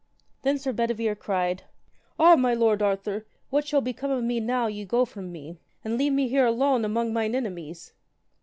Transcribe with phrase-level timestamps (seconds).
[0.41, 1.61] Then Sir Bedivere cried,
[2.17, 5.95] Ah, my lord Arthur, what shall become of me now ye go from me, and
[5.95, 7.93] leave me here alone among mine enemies.